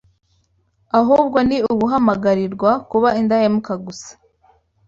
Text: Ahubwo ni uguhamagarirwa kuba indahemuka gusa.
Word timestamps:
Ahubwo 0.99 1.37
ni 1.47 1.57
uguhamagarirwa 1.71 2.71
kuba 2.89 3.09
indahemuka 3.21 3.73
gusa. 3.85 4.11